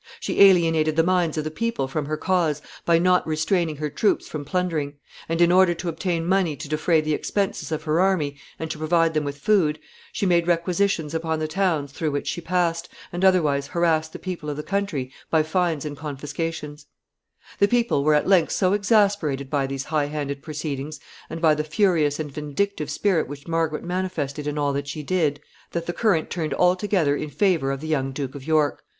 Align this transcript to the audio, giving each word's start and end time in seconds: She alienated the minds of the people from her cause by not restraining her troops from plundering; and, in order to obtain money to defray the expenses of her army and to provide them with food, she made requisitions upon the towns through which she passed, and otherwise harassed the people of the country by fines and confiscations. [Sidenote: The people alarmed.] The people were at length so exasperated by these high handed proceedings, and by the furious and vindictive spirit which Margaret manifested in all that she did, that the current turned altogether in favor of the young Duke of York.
She 0.19 0.41
alienated 0.41 0.95
the 0.95 1.03
minds 1.03 1.37
of 1.37 1.43
the 1.43 1.51
people 1.51 1.87
from 1.87 2.07
her 2.07 2.17
cause 2.17 2.59
by 2.85 2.97
not 2.97 3.27
restraining 3.27 3.75
her 3.75 3.91
troops 3.91 4.27
from 4.27 4.43
plundering; 4.43 4.95
and, 5.29 5.39
in 5.39 5.51
order 5.51 5.75
to 5.75 5.89
obtain 5.89 6.25
money 6.25 6.55
to 6.55 6.67
defray 6.67 7.01
the 7.01 7.13
expenses 7.13 7.71
of 7.71 7.83
her 7.83 7.99
army 7.99 8.37
and 8.57 8.71
to 8.71 8.79
provide 8.79 9.13
them 9.13 9.23
with 9.23 9.37
food, 9.37 9.77
she 10.11 10.25
made 10.25 10.47
requisitions 10.47 11.13
upon 11.13 11.37
the 11.37 11.47
towns 11.47 11.91
through 11.91 12.09
which 12.09 12.25
she 12.27 12.41
passed, 12.41 12.89
and 13.13 13.23
otherwise 13.23 13.67
harassed 13.67 14.11
the 14.11 14.17
people 14.17 14.49
of 14.49 14.57
the 14.57 14.63
country 14.63 15.11
by 15.29 15.43
fines 15.43 15.85
and 15.85 15.95
confiscations. 15.97 16.87
[Sidenote: 17.59 17.59
The 17.59 17.67
people 17.67 17.67
alarmed.] 17.67 17.67
The 17.67 17.67
people 17.99 18.03
were 18.03 18.13
at 18.15 18.27
length 18.27 18.51
so 18.53 18.73
exasperated 18.73 19.51
by 19.51 19.67
these 19.67 19.83
high 19.83 20.05
handed 20.07 20.41
proceedings, 20.41 20.99
and 21.29 21.39
by 21.39 21.53
the 21.53 21.63
furious 21.63 22.19
and 22.19 22.31
vindictive 22.31 22.89
spirit 22.89 23.27
which 23.27 23.47
Margaret 23.47 23.83
manifested 23.83 24.47
in 24.47 24.57
all 24.57 24.73
that 24.73 24.87
she 24.87 25.03
did, 25.03 25.39
that 25.73 25.85
the 25.85 25.93
current 25.93 26.31
turned 26.31 26.55
altogether 26.55 27.15
in 27.15 27.29
favor 27.29 27.71
of 27.71 27.81
the 27.81 27.87
young 27.87 28.11
Duke 28.11 28.33
of 28.33 28.43
York. 28.43 28.83